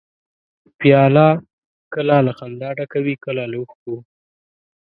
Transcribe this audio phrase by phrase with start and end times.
[0.79, 1.27] پیاله
[1.93, 3.95] کله له خندا ډکه وي، کله له اوښکو.